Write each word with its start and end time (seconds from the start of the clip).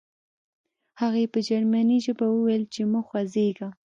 هغې 1.01 1.23
په 1.33 1.39
جرمني 1.47 1.97
ژبه 2.05 2.25
وویل 2.35 2.63
چې 2.73 2.81
مه 2.91 3.01
خوځېږه 3.07 3.69